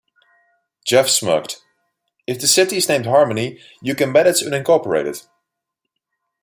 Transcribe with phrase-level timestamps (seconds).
[0.83, 1.57] Jeff smirked.
[2.25, 5.27] "If the city's named 'Harmony', you can bet it's unincorporated".